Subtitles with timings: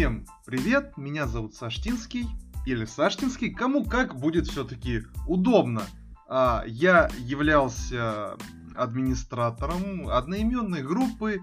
[0.00, 2.24] Всем привет, меня зовут Саштинский,
[2.64, 5.82] или Саштинский, кому как будет все-таки удобно.
[6.26, 8.38] А, я являлся
[8.74, 11.42] администратором одноименной группы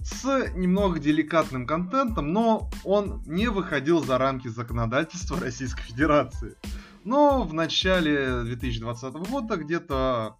[0.00, 6.56] с немного деликатным контентом, но он не выходил за рамки законодательства Российской Федерации.
[7.04, 10.36] Но в начале 2020 года, где-то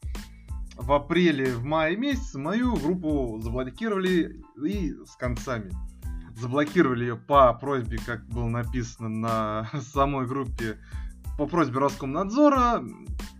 [0.74, 5.70] в апреле, в мае месяце, мою группу заблокировали и с концами.
[6.40, 10.78] Заблокировали ее по просьбе, как было написано на самой группе,
[11.36, 12.82] по просьбе Роскомнадзора.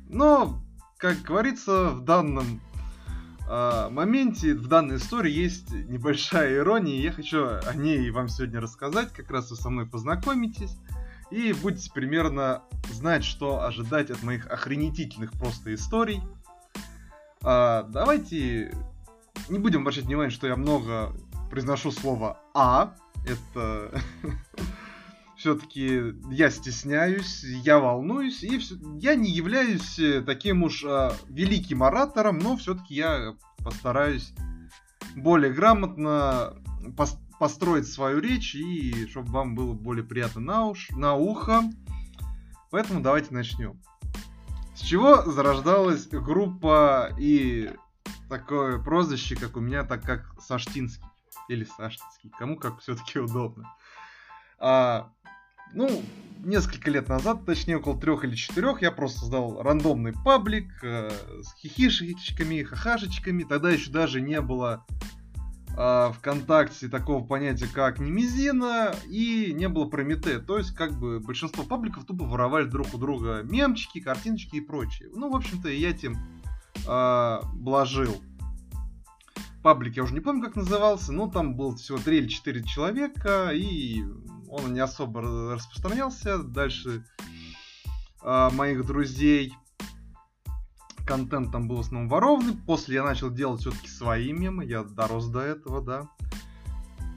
[0.08, 0.62] Но,
[0.98, 2.60] как говорится, в данном
[3.48, 6.94] э, моменте, в данной истории есть небольшая ирония.
[6.94, 9.12] И я хочу о ней вам сегодня рассказать.
[9.12, 10.76] Как раз вы со мной познакомитесь.
[11.30, 16.20] И будете примерно знать, что ожидать от моих охренетительных просто историй.
[17.42, 18.74] А, давайте
[19.48, 21.14] не будем обращать внимание, что я много
[21.50, 22.94] произношу слово «а».
[23.26, 23.92] Это
[25.36, 28.76] все-таки я стесняюсь, я волнуюсь, и все...
[28.98, 34.32] я не являюсь э, таким уж а, великим оратором, но все-таки я постараюсь
[35.16, 36.54] более грамотно
[36.96, 41.62] пос построить свою речь и чтобы вам было более приятно на, уш, на ухо.
[42.70, 43.80] Поэтому давайте начнем.
[44.74, 47.70] С чего зарождалась группа и
[48.28, 51.09] такое прозвище, как у меня, так как Саштинский.
[51.50, 53.74] Или Саштинский, кому как все-таки удобно.
[54.60, 55.10] А,
[55.74, 56.02] ну,
[56.44, 61.10] несколько лет назад, точнее около трех или четырех, я просто создал рандомный паблик э,
[61.42, 63.42] с хихишечками, хахашечками.
[63.42, 64.86] Тогда еще даже не было
[65.76, 70.38] э, ВКонтакте такого понятия, как немезина, и не было Прометея.
[70.38, 75.08] То есть, как бы, большинство пабликов тупо воровали друг у друга мемчики, картиночки и прочее.
[75.12, 76.16] Ну, в общем-то, я этим
[76.86, 78.22] э, блажил.
[79.62, 83.50] Паблик я уже не помню, как назывался, но там было всего 3 или 4 человека,
[83.52, 84.02] и
[84.48, 85.20] он не особо
[85.52, 86.38] распространялся.
[86.38, 87.04] Дальше
[88.22, 89.54] э, моих друзей
[91.06, 92.56] контент там был в основном воровный.
[92.66, 94.64] После я начал делать все-таки свои мемы.
[94.64, 96.08] Я дорос до этого, да.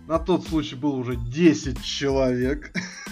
[0.08, 2.74] На тот случай было уже 10 человек.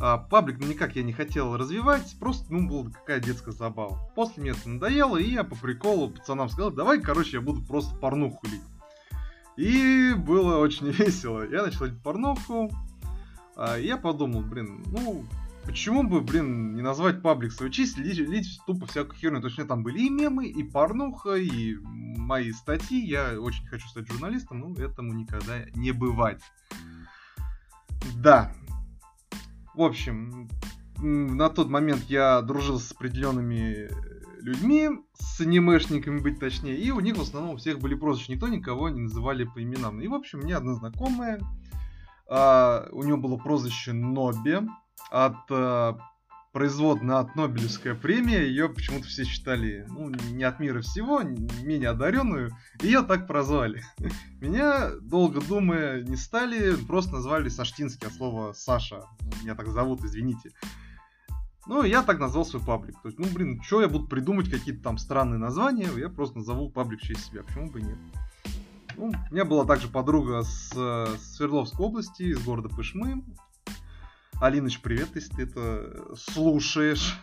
[0.00, 3.98] А, паблик ну, никак я не хотел развивать, просто, ну, была какая детская забава.
[4.14, 7.96] После мне это надоело, и я по приколу пацанам сказал, давай, короче, я буду просто
[7.96, 8.62] порнуху лить.
[9.56, 11.48] И было очень весело.
[11.48, 12.70] Я начал лить порнуху,
[13.56, 15.24] а, я подумал, блин, ну,
[15.68, 19.42] Почему бы, блин, не назвать паблик свою честь, лить, лить тупо всякую херню.
[19.42, 22.98] То есть у меня там были и мемы, и порнуха, и мои статьи.
[23.04, 26.40] Я очень хочу стать журналистом, но этому никогда не бывать.
[28.16, 28.50] Да.
[29.78, 30.48] В общем,
[30.96, 33.88] на тот момент я дружил с определенными
[34.42, 38.48] людьми, с анимешниками быть точнее, и у них в основном у всех были прозвища, никто
[38.48, 40.00] никого не называли по именам.
[40.00, 41.38] И, в общем, мне одна знакомая,
[42.28, 44.58] а, у нее было прозвище Ноби,
[45.12, 45.94] от э,
[46.58, 52.50] производная от Нобелевская премия, ее почему-то все считали, ну, не от мира всего, менее одаренную,
[52.82, 53.84] ее так прозвали.
[54.40, 59.04] Меня, долго думая, не стали, просто назвали Саштинский от слова Саша.
[59.40, 60.50] Меня так зовут, извините.
[61.68, 63.00] Ну, я так назвал свой паблик.
[63.02, 66.70] То есть, ну, блин, что я буду придумать какие-то там странные названия, я просто назову
[66.70, 67.98] паблик в честь себя, почему бы нет.
[68.96, 73.22] Ну, у меня была также подруга с, с Свердловской области, из города Пышмы.
[74.40, 77.18] Алиныч, привет, если ты это слушаешь.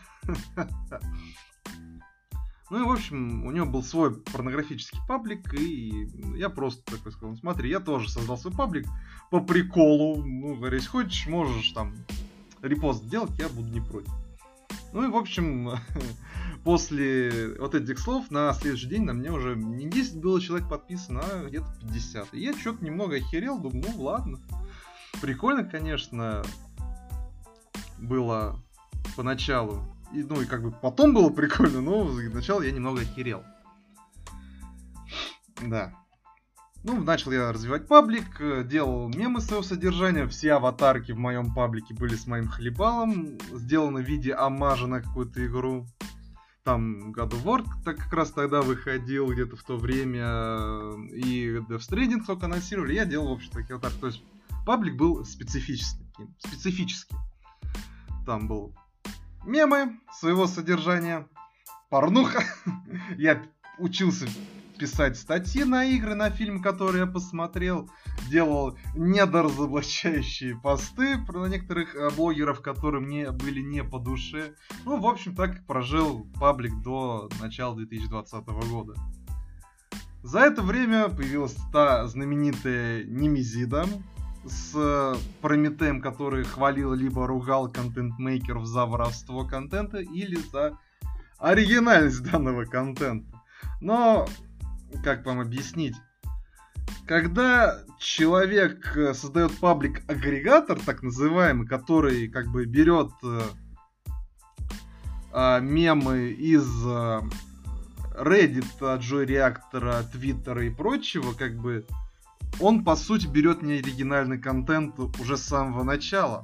[2.72, 7.30] Ну и, в общем, у него был свой порнографический паблик, и я просто такой сказал,
[7.30, 8.88] «Ну, смотри, я тоже создал свой паблик
[9.30, 10.26] по приколу.
[10.26, 11.96] Ну, если хочешь, можешь там
[12.64, 14.12] репост делать, я буду не против.
[14.92, 15.74] Ну и, в общем,
[16.66, 21.22] после вот этих слов на следующий день на мне уже не 10 было человек подписано,
[21.24, 22.34] а где-то 50.
[22.34, 24.40] И я что-то немного охерел, думаю, ну ладно.
[25.22, 26.44] Прикольно, конечно,
[28.08, 28.64] было
[29.16, 29.84] поначалу.
[30.14, 33.44] И, ну, и как бы потом было прикольно, но сначала я немного охерел.
[35.62, 35.94] Да.
[36.84, 41.96] Ну, начал я развивать паблик, э, делал мемы своего содержания, все аватарки в моем паблике
[41.96, 45.88] были с моим хлебалом, сделаны в виде амажа на какую-то игру.
[46.64, 50.26] Там God of War так как раз тогда выходил где-то в то время,
[51.12, 54.00] и Death Stranding только анонсировали, я делал, в общем, такие аватарки.
[54.00, 54.24] То есть
[54.66, 56.06] паблик был специфический.
[56.38, 57.16] специфический.
[58.26, 58.74] Там был
[59.46, 61.28] мемы своего содержания,
[61.90, 62.44] порнуха.
[63.18, 63.42] я
[63.78, 64.28] учился
[64.78, 67.90] писать статьи на игры, на фильм, который я посмотрел,
[68.30, 74.56] делал недоразоблачающие посты про некоторых э, блогеров, которые мне были не по душе.
[74.84, 78.96] Ну, в общем, так прожил паблик до начала 2020 года.
[80.24, 83.86] За это время появилась та знаменитая Немезида,
[84.46, 90.78] с Прометеем, который хвалил либо ругал контент-мейкеров за воровство контента или за
[91.38, 93.42] оригинальность данного контента.
[93.82, 94.28] Но,
[95.04, 95.96] как вам объяснить?
[97.08, 103.42] Когда человек э, создает паблик-агрегатор, так называемый, который как бы берет э,
[105.34, 107.22] э, мемы из э,
[108.18, 111.86] Reddit, Joy Reactor, Twitter и прочего, как бы
[112.60, 116.44] он по сути берет не оригинальный контент уже с самого начала.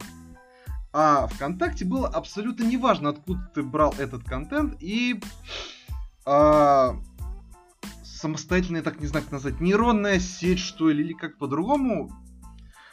[0.93, 5.21] А ВКонтакте было абсолютно неважно, откуда ты брал этот контент, и
[6.25, 6.95] а,
[8.03, 12.11] самостоятельная, так не знаю, как назвать, нейронная сеть, что ли, или как по-другому,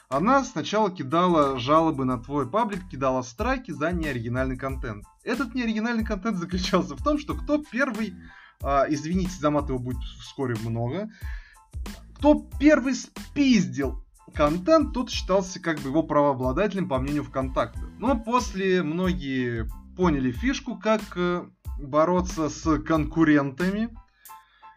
[0.09, 5.05] она сначала кидала жалобы на твой паблик, кидала страйки за неоригинальный контент.
[5.23, 8.15] Этот неоригинальный контент заключался в том, что кто первый,
[8.63, 11.11] а, извините, за мат его будет вскоре много,
[12.19, 14.05] кто первый спиздил
[14.35, 17.81] контент, тот считался как бы его правообладателем по мнению ВКонтакта.
[17.99, 21.47] Но после многие поняли фишку, как э,
[21.79, 23.89] бороться с конкурентами.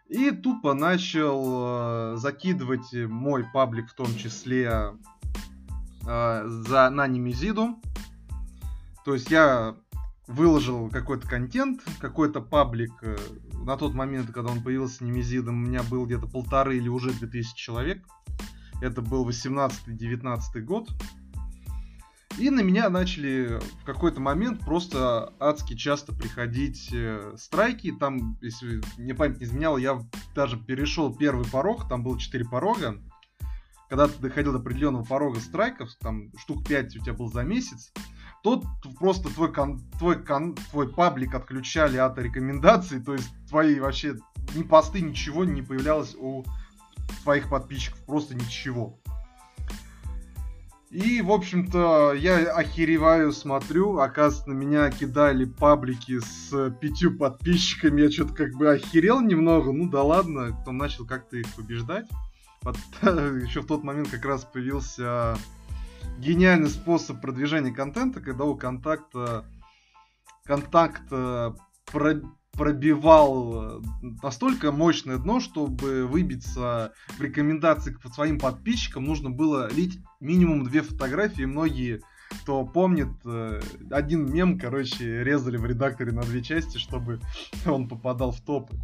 [0.07, 4.93] И тупо начал э, закидывать мой паблик в том числе
[6.07, 7.79] э, за, на Немезиду.
[9.03, 9.75] То есть я
[10.31, 12.91] выложил какой-то контент, какой-то паблик.
[13.01, 13.17] Э,
[13.65, 17.55] на тот момент, когда он появился Немезидом, у меня был где-то полторы или уже 2000
[17.55, 18.05] человек.
[18.81, 20.89] Это был 18-19 год.
[22.37, 27.91] И на меня начали в какой-то момент просто адски часто приходить э, страйки.
[27.91, 29.99] Там, если мне память не изменяла, я
[30.33, 32.97] даже перешел первый порог, там было 4 порога.
[33.89, 37.91] Когда ты доходил до определенного порога страйков, там штук 5 у тебя был за месяц,
[38.43, 38.63] тот
[38.99, 44.15] просто твой, кон, твой, кон, твой паблик отключали от рекомендаций, то есть твои вообще
[44.55, 46.43] ни посты, ничего не появлялось у
[47.23, 48.99] твоих подписчиков, просто ничего.
[50.89, 58.11] И, в общем-то, я охереваю, смотрю, оказывается, на меня кидали паблики с пятью подписчиками, я
[58.11, 62.07] что-то как бы охерел немного, ну да ладно, потом начал как-то их побеждать.
[63.01, 65.37] Еще в тот момент как раз появился
[66.17, 69.45] гениальный способ продвижения контента, когда у контакта
[70.43, 72.21] контакт про
[72.51, 73.81] пробивал э,
[74.21, 80.81] настолько мощное дно, чтобы выбиться в рекомендации к своим подписчикам, нужно было лить минимум две
[80.81, 81.43] фотографии.
[81.43, 82.01] Многие,
[82.41, 87.19] кто помнит, э, один мем, короче, резали в редакторе на две части, чтобы
[87.65, 88.75] он попадал в топы.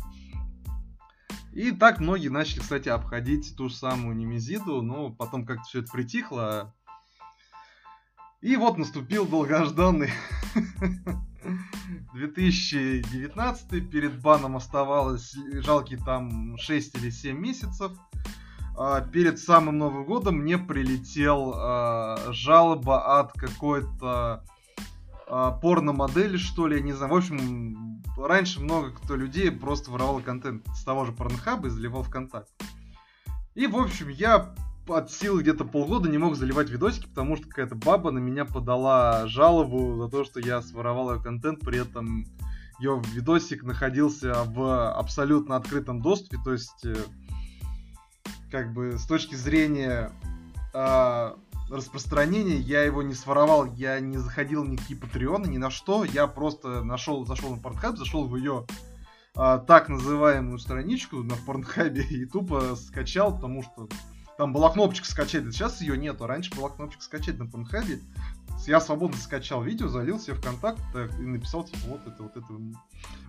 [1.54, 5.92] И так многие начали, кстати, обходить ту же самую Немезиду, но потом как-то все это
[5.92, 6.76] притихло.
[8.42, 10.12] И вот наступил долгожданный
[12.14, 17.92] 2019 перед баном оставалось жалкие там 6 или 7 месяцев.
[18.78, 24.44] А, перед самым Новым годом мне прилетел а, жалоба от какой-то
[25.28, 27.14] а, порно-модели, что ли, я не знаю.
[27.14, 32.04] В общем, раньше много кто людей просто воровал контент с того же порнохаба и заливал
[32.04, 32.50] в контакт.
[33.56, 34.54] И, в общем, я
[34.90, 39.28] от силы где-то полгода не мог заливать видосики, потому что какая-то баба на меня подала
[39.28, 42.26] жалобу за то, что я своровал ее контент, при этом
[42.80, 46.96] ее видосик находился в абсолютно открытом доступе, то есть э,
[48.52, 50.12] как бы с точки зрения
[50.74, 51.36] э,
[51.70, 56.28] распространения я его не своровал, я не заходил ни какие патреоны, ни на что, я
[56.28, 58.66] просто нашел, зашел на Pornhub, зашел в ее
[59.36, 63.90] э, так называемую страничку на Порнхабе и тупо скачал, потому что
[64.38, 66.28] там была кнопочка скачать, сейчас ее нету.
[66.28, 68.02] Раньше была кнопочка скачать на Pornhub.
[68.66, 72.48] Я свободно скачал видео, залил себе в контакт и написал, типа, вот это, вот это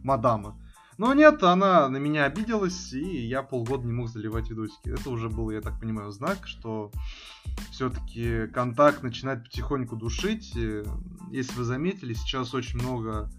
[0.03, 0.57] мадама.
[0.99, 4.89] Но нет, она на меня обиделась, и я полгода не мог заливать видосики.
[4.89, 6.91] Это уже был, я так понимаю, знак, что
[7.71, 10.55] все-таки контакт начинает потихоньку душить.
[11.31, 13.31] Если вы заметили, сейчас очень много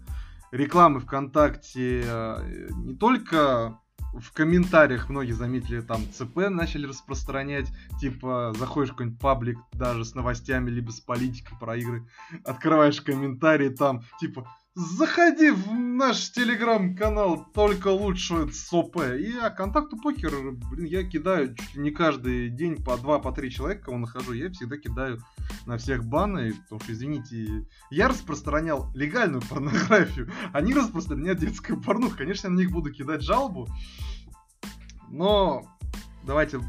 [0.52, 3.78] рекламы ВКонтакте э, не только
[4.12, 7.68] в комментариях многие заметили, там ЦП начали распространять,
[8.00, 12.06] типа заходишь в какой-нибудь паблик даже с новостями, либо с политикой про игры,
[12.44, 18.98] открываешь комментарии, там типа Заходи в наш телеграм-канал, только лучше СОП.
[19.18, 20.30] И а контакту покер,
[20.70, 24.32] блин, я кидаю чуть ли не каждый день по два, по три человека, кого нахожу,
[24.32, 25.18] я всегда кидаю
[25.66, 32.16] на всех баны, потому что, извините, я распространял легальную порнографию, они распространяют детскую порнуху.
[32.16, 33.68] Конечно, я на них буду кидать жалобу,
[35.08, 35.62] но
[36.22, 36.60] давайте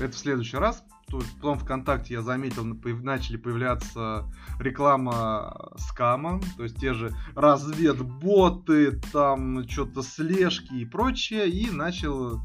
[0.00, 4.24] это в следующий раз потом ВКонтакте я заметил, начали появляться
[4.58, 12.40] реклама скама, то есть те же разведботы, там что-то слежки и прочее, и начал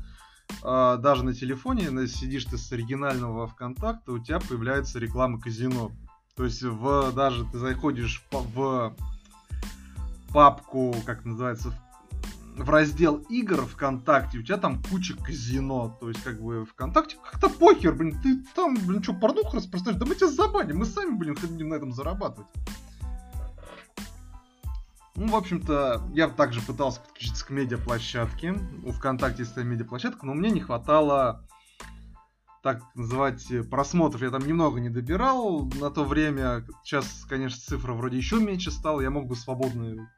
[0.64, 5.92] а, даже на телефоне, сидишь ты с оригинального ВКонтакта, у тебя появляется реклама казино.
[6.36, 8.96] То есть в, даже ты заходишь в, в
[10.34, 11.91] папку, как называется, в
[12.58, 15.98] раздел игр ВКонтакте, у тебя там куча казино.
[16.00, 20.00] То есть, как бы, ВКонтакте как-то похер, блин, ты там, блин, что, порнуху распространяешь?
[20.00, 22.50] Да мы тебя забаним, мы сами, блин, хотим на этом зарабатывать.
[25.16, 28.56] Ну, в общем-то, я также пытался подключиться к медиаплощадке.
[28.84, 31.46] У ВКонтакте есть медиаплощадка, но мне не хватало,
[32.64, 34.22] так называть, просмотров.
[34.22, 36.66] Я там немного не добирал на то время.
[36.84, 39.02] Сейчас, конечно, цифра вроде еще меньше стала.
[39.02, 40.10] Я мог бы свободно...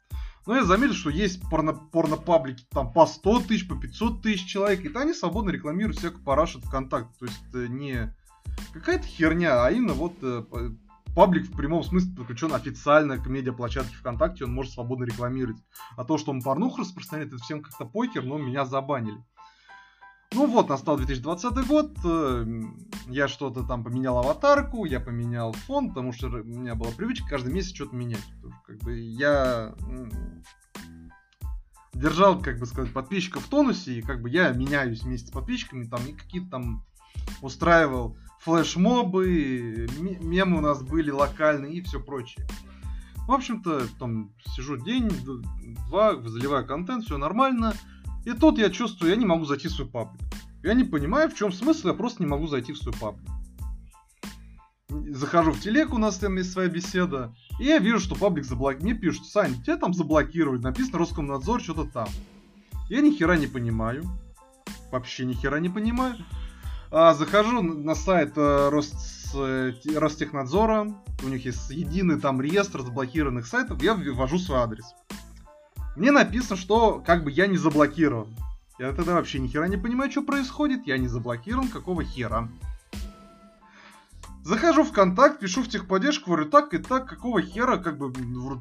[0.46, 4.84] Но я заметил, что есть порно, порно-паблики там по 100 тысяч, по 500 тысяч человек.
[4.84, 7.14] И то они свободно рекламируют всякую парашу ВКонтакте.
[7.20, 8.14] То есть это не
[8.74, 10.44] какая-то херня, а именно вот э,
[11.16, 15.58] паблик в прямом смысле подключен официально к медиаплощадке ВКонтакте, он может свободно рекламировать.
[15.96, 19.24] А то, что он порнуху распространяет, это всем как-то покер, но меня забанили.
[20.34, 22.46] Ну вот, настал 2020 год, э,
[23.08, 27.54] я что-то там поменял аватарку, я поменял фон, потому что у меня была привычка каждый
[27.54, 28.25] месяц что-то менять.
[28.66, 29.75] Как бы я
[31.94, 35.86] держал, как бы сказать, подписчиков в тонусе, и как бы я меняюсь вместе с подписчиками,
[35.86, 36.84] там, и какие-то там
[37.42, 42.46] устраивал флешмобы, мемы у нас были локальные и все прочее.
[43.28, 45.10] В общем-то, там сижу день,
[45.88, 47.74] два, заливаю контент, все нормально.
[48.25, 50.22] И тут я чувствую, я не могу зайти в свой паблик.
[50.63, 53.30] Я не понимаю, в чем смысл, я просто не могу зайти в свой паблик.
[54.89, 58.84] Захожу в телег, у нас там есть своя беседа, и я вижу, что паблик заблокирован.
[58.86, 62.08] Мне пишут, Сань, тебя там заблокировали, написано Роскомнадзор, что-то там.
[62.89, 64.03] Я ни хера не понимаю.
[64.92, 66.18] Вообще ни хера не понимаю.
[66.92, 73.48] А, захожу на сайт э, Рост, э, Ростехнадзора, у них есть единый там реестр заблокированных
[73.48, 74.86] сайтов, я ввожу свой адрес.
[75.96, 78.28] Мне написано, что как бы я не заблокирован.
[78.80, 82.50] Я тогда вообще ни хера не понимаю, что происходит, я не заблокирован, какого хера.
[84.42, 88.12] Захожу в контакт, пишу в техподдержку, говорю, так и так, какого хера, как бы,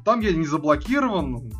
[0.05, 1.51] там я не заблокирован.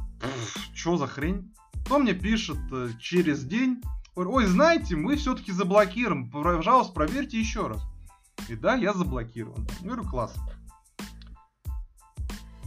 [0.73, 1.53] Что за хрень?
[1.85, 3.81] Кто мне пишет э, через день,
[4.15, 6.29] Ой, знаете, мы все-таки заблокируем.
[6.29, 7.81] Пожалуйста, проверьте еще раз.
[8.47, 9.67] И да, я заблокирован.
[9.81, 10.35] Ну, говорю, класс.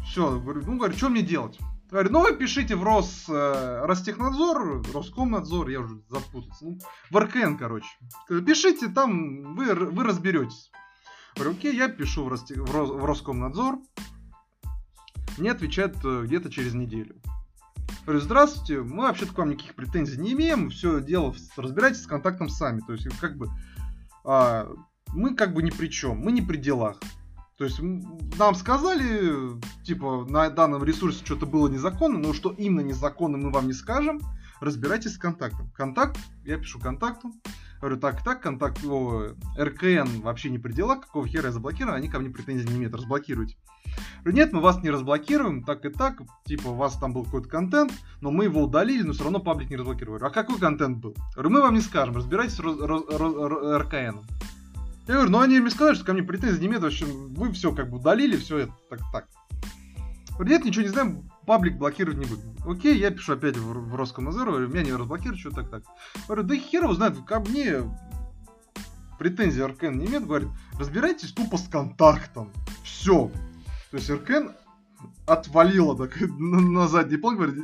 [0.05, 1.59] Все, говорю, ну, говорю, что мне делать?
[1.91, 6.65] Говорю, ну вы пишите в Рос, э, Ростехнадзор, Роскомнадзор, я уже запутался.
[6.65, 6.79] Ну,
[7.11, 7.89] в РКН, короче.
[8.29, 10.73] Пишите там, вы, вы разберетесь.
[11.37, 13.79] Говорю, окей, я пишу в, Росте, в, Рос, в Роскомнадзор.
[15.39, 17.21] Мне отвечают э, где-то через неделю.
[18.05, 22.49] Говорю, здравствуйте, мы вообще-то к вам никаких претензий не имеем, все дело, разбирайтесь с контактом
[22.49, 22.81] сами.
[22.87, 23.49] То есть, как бы,
[24.25, 24.69] а,
[25.13, 26.99] мы как бы ни при чем, мы не при делах.
[27.59, 27.81] То есть
[28.39, 33.67] нам сказали, типа, на данном ресурсе что-то было незаконно, но что именно незаконно мы вам
[33.67, 34.21] не скажем,
[34.61, 35.71] разбирайтесь с контактом.
[35.75, 37.33] Контакт, я пишу контакту,
[37.81, 42.09] говорю, так, так, контакт, о, РКН вообще не при делах, какого хера я заблокирован, они
[42.09, 43.57] ко мне претензий не имеют, разблокируйте.
[44.19, 47.49] Говорю, нет, мы вас не разблокируем, так и так, типа, у вас там был какой-то
[47.49, 50.23] контент, но мы его удалили, но все равно паблик не разблокировали.
[50.23, 51.15] А какой контент был?
[51.35, 54.19] Говорю, мы вам не скажем, разбирайтесь с РКН.
[55.07, 57.73] Я говорю, ну они мне сказали, что ко мне претензий не имеют, в вы все
[57.73, 59.29] как бы удалили, все это так так.
[60.41, 62.55] Нет, ничего не знаем, паблик блокировать не будем.
[62.67, 65.85] Окей, я пишу опять в, в Роскомнадзор, говорю, меня не разблокируют, что так так.
[66.27, 67.83] Говорю, да хер его знает, ко мне
[69.19, 70.49] претензий РКН не имеет, говорит,
[70.79, 72.53] разбирайтесь тупо с контактом.
[72.85, 73.31] Все.
[73.91, 74.53] То есть Иркен
[75.27, 77.57] отвалила так на, на задний план, говорит,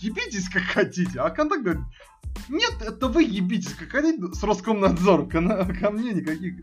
[0.00, 1.20] ебитесь как хотите.
[1.20, 1.82] А контакт говорит,
[2.48, 5.40] нет, это вы ебитесь как хотите с Роскомнадзором, ко,
[5.80, 6.54] ко мне никаких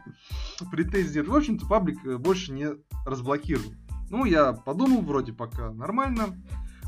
[0.72, 1.28] претензий нет.
[1.28, 2.70] В общем-то, паблик э, больше не
[3.06, 3.78] разблокируем.
[4.10, 6.36] Ну, я подумал, вроде пока нормально.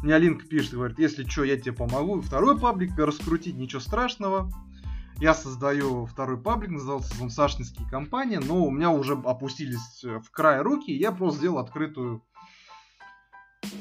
[0.02, 2.22] Мне Алинка пишет, говорит, если что, я тебе помогу.
[2.22, 4.52] Второй паблик раскрутить, ничего страшного.
[5.20, 10.32] Я создаю второй паблик, назывался он Сашнинские компании, но у меня уже опустились э, в
[10.32, 12.24] край руки, и я просто сделал открытую,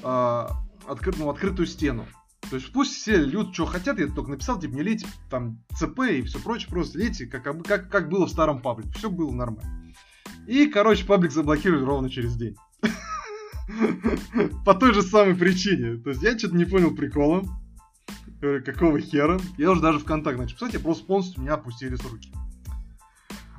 [0.02, 0.46] э,
[0.86, 2.06] откры, ну, открытую стену.
[2.48, 6.00] То есть пусть все люди что хотят, я только написал, типа, не лейте там ЦП
[6.10, 8.92] и все прочее, просто лейте, как, как, как было в старом паблике.
[8.94, 9.94] Все было нормально.
[10.46, 12.56] И, короче, паблик заблокируют ровно через день.
[14.64, 15.96] По той же самой причине.
[15.98, 17.44] То есть я что-то не понял прикола.
[18.40, 19.38] Говорю, какого хера?
[19.58, 22.32] Я уже даже в контакт начал писать, я просто полностью меня опустили с руки.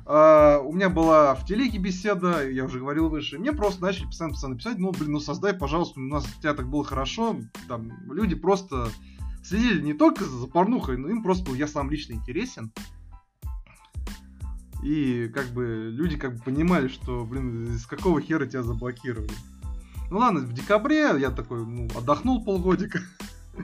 [0.04, 3.38] Uh, у меня была в телеге беседа, я уже говорил выше.
[3.38, 6.54] Мне просто начали постоянно, постоянно писать, ну, блин, ну создай, пожалуйста, у нас у тебя
[6.54, 7.36] так было хорошо.
[7.68, 8.88] Там люди просто
[9.44, 12.72] следили не только за порнухой, но им просто был я сам лично интересен.
[14.82, 19.30] И как бы люди как бы понимали, что, блин, из какого хера тебя заблокировали.
[20.10, 23.00] Ну ладно, в декабре я такой, ну, отдохнул полгодика.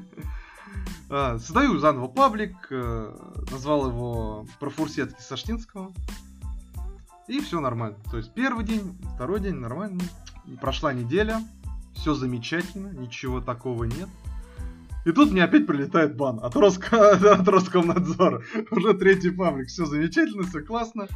[1.10, 3.16] А, создаю заново паблик, э,
[3.50, 5.94] назвал его про фурсетки Саштинского.
[7.28, 7.98] И все нормально.
[8.10, 10.00] То есть первый день, второй день нормально.
[10.60, 11.40] Прошла неделя,
[11.94, 14.08] все замечательно, ничего такого нет.
[15.04, 17.10] И тут мне опять прилетает бан от, Роско...
[17.32, 18.42] от Роскомнадзора.
[18.70, 19.68] Уже третий паблик.
[19.68, 21.06] Все замечательно, все классно.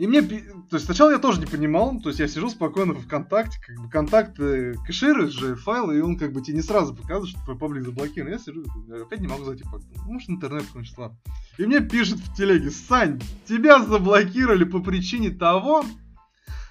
[0.00, 3.02] И мне, то есть сначала я тоже не понимал, то есть я сижу спокойно в
[3.02, 6.94] ВКонтакте, как бы контакт э, кэширует же файлы, и он как бы тебе не сразу
[6.94, 8.32] показывает, что твой паблик заблокирован.
[8.32, 10.02] Я сижу, я опять не могу зайти в паблик.
[10.06, 11.14] Может интернет кончится.
[11.58, 15.84] И мне пишет в телеге, Сань, тебя заблокировали по причине того,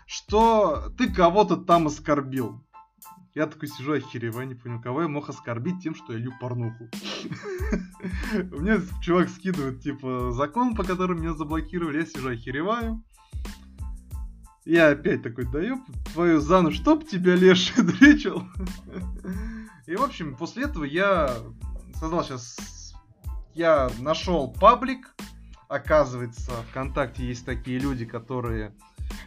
[0.07, 2.65] что ты кого-то там оскорбил.
[3.35, 6.89] Я такой сижу, охереваю, не понял, кого я мог оскорбить тем, что я лью порнуху.
[8.33, 13.03] Мне чувак скидывает, типа, закон, по которому меня заблокировали, я сижу, охереваю.
[14.69, 15.83] Я опять такой, даю
[16.13, 18.43] твою зану, чтоб тебя леший дречил.
[19.87, 21.35] И, в общем, после этого я
[21.95, 22.93] создал сейчас...
[23.55, 25.15] Я нашел паблик.
[25.69, 28.75] Оказывается, ВКонтакте есть такие люди, которые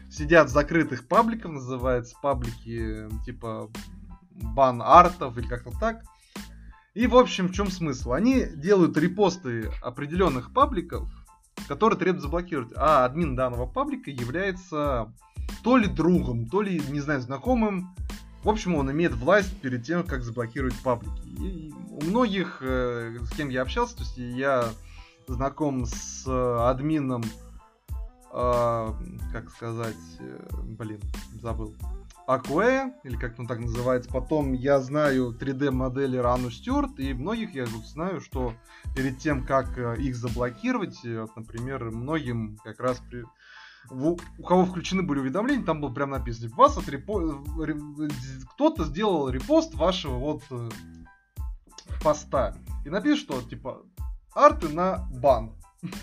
[0.08, 3.68] сидят в закрытых пабликах, называется паблики типа
[4.30, 6.04] бан артов или как-то так.
[6.94, 8.12] И, в общем, в чем смысл?
[8.12, 11.11] Они делают репосты определенных пабликов,
[11.66, 12.72] которые требуют заблокировать.
[12.76, 15.12] А админ данного паблика является
[15.62, 17.94] то ли другом, то ли, не знаю, знакомым.
[18.42, 21.22] В общем, он имеет власть перед тем, как заблокировать паблики.
[21.40, 24.70] И у многих, э, с кем я общался, то есть я
[25.28, 27.22] знаком с э, админом,
[28.32, 28.88] э,
[29.32, 29.94] как сказать,
[30.64, 31.00] блин,
[31.40, 31.76] забыл,
[32.26, 34.11] Акуэ, или как он так называется.
[34.11, 38.54] Потом я знаю 3D-модели Рану Стюарт, и многих я знаю, что
[38.96, 43.25] перед тем, как их заблокировать, вот, например, многим как раз при
[43.90, 47.42] у кого включены были уведомления, там было прям написано, вас отрепо...
[48.54, 50.70] кто-то сделал репост вашего вот э,
[52.02, 52.56] поста.
[52.84, 53.82] И напишет, что, типа,
[54.34, 55.52] арты на бан.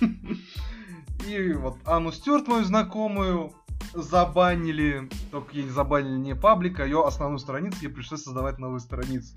[1.27, 3.53] И вот Анну Стюарт, мою знакомую,
[3.93, 9.35] забанили, только ей забанили не паблик, а ее основную страницу, ей пришлось создавать новую страницу.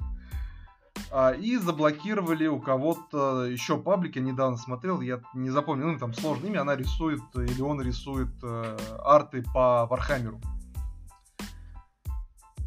[1.14, 6.48] А, и заблокировали у кого-то еще паблики, недавно смотрел, я не запомнил, ну там сложное
[6.48, 10.40] имя, она рисует, или он рисует э, арты по Вархаммеру.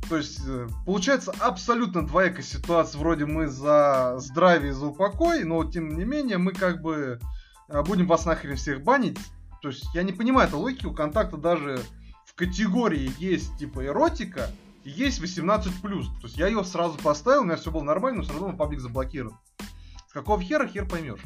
[0.08, 5.64] То есть, э, получается абсолютно двоякая ситуация, вроде мы за здравие и за упокой, но
[5.64, 7.20] тем не менее мы как бы
[7.68, 9.18] э, будем вас нахрен всех банить.
[9.64, 11.80] То есть, я не понимаю этой логики, у контакта даже
[12.28, 14.52] в категории есть типа эротика,
[14.86, 15.62] и есть 18+.
[15.82, 18.80] То есть я ее сразу поставил, у меня все было нормально, но все равно паблик
[18.80, 19.38] заблокирован.
[20.08, 21.24] С какого хера, хер поймешь.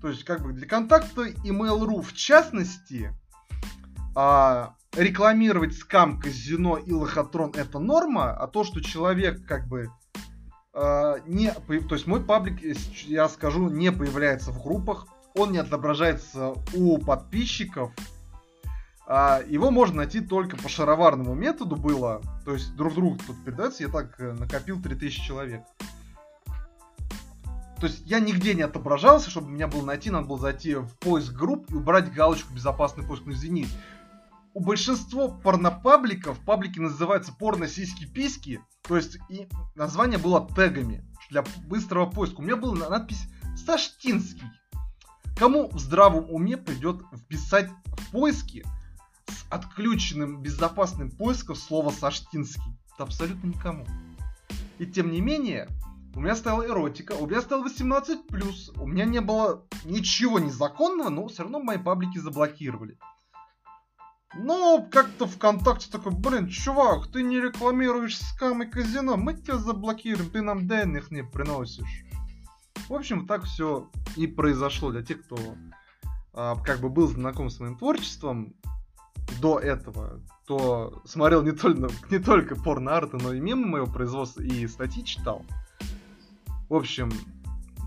[0.00, 3.12] То есть, как бы для контакта и Mail.ru в частности,
[4.14, 9.90] а, рекламировать скам, казино и лохотрон это норма, а то, что человек как бы
[10.74, 12.60] а, не, то есть мой паблик,
[13.06, 17.92] я скажу, не появляется в группах, он не отображается у подписчиков,
[19.08, 22.20] а, его можно найти только по шароварному методу было.
[22.44, 23.84] То есть друг другу тут передается.
[23.84, 25.62] Я так э, накопил 3000 человек.
[27.80, 31.32] То есть я нигде не отображался, чтобы меня было найти, надо было зайти в поиск
[31.34, 33.24] групп и убрать галочку «Безопасный поиск».
[33.26, 33.66] Ну извини,
[34.54, 42.40] у большинства порнопабликов паблики называются порно-сиськи-письки, то есть и название было тегами для быстрого поиска.
[42.40, 43.28] У меня была надпись
[43.66, 44.46] «Саштинский».
[45.38, 48.64] Кому в здравом уме придет вписать в поиске
[49.28, 52.78] с отключенным безопасным поиском слова Саштинский.
[52.94, 53.86] Это абсолютно никому.
[54.78, 55.68] И тем не менее,
[56.14, 61.26] у меня стояла эротика, у меня стоял 18+, у меня не было ничего незаконного, но
[61.28, 62.98] все равно мои паблики заблокировали.
[64.34, 70.30] Но как-то ВКонтакте такой, блин, чувак, ты не рекламируешь скам и казино, мы тебя заблокируем,
[70.30, 72.04] ты нам денег не приносишь.
[72.88, 75.36] В общем, так все и произошло для тех, кто
[76.32, 78.54] а, как бы был знаком с моим творчеством
[79.40, 84.66] до этого, то смотрел не только, не только порно-арты, но и мемы моего производства, и
[84.66, 85.44] статьи читал.
[86.68, 87.10] В общем,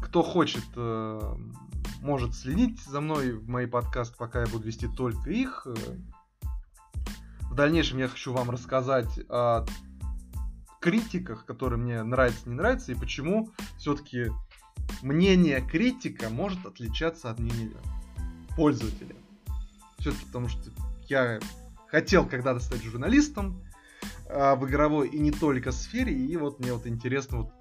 [0.03, 1.35] кто хочет, э,
[2.01, 5.67] может следить за мной в мои подкасты, пока я буду вести только их.
[7.41, 9.65] В дальнейшем я хочу вам рассказать о
[10.79, 14.31] критиках, которые мне нравятся, не нравятся, и почему все-таки
[15.01, 17.77] мнение критика может отличаться от мнения
[18.55, 19.15] пользователя.
[19.99, 20.71] Все-таки потому что
[21.09, 21.39] я
[21.87, 23.63] хотел когда-то стать журналистом
[24.27, 27.51] э, в игровой и не только сфере, и вот мне вот интересно вот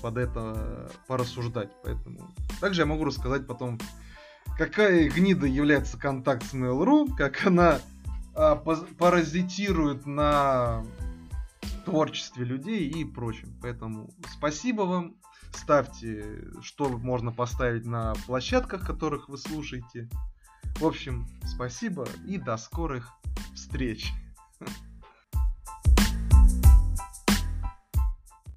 [0.00, 1.70] под это порассуждать.
[1.82, 3.78] Поэтому также я могу рассказать потом,
[4.56, 7.80] какая гнида является контакт с Mail.ru, как она
[8.34, 8.56] э,
[8.98, 10.84] паразитирует на
[11.84, 13.54] творчестве людей и прочем.
[13.60, 15.16] Поэтому спасибо вам.
[15.52, 20.08] ставьте, что можно поставить на площадках, которых вы слушаете.
[20.76, 23.12] В общем, спасибо и до скорых
[23.54, 24.12] встреч.